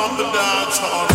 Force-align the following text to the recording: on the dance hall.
on 0.00 0.16
the 0.16 0.24
dance 0.32 0.78
hall. 0.78 1.09